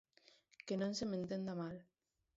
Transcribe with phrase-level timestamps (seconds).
[0.65, 1.75] Que non se me entenda mal.